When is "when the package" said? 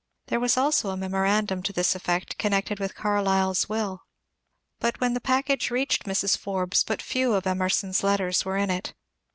4.99-5.69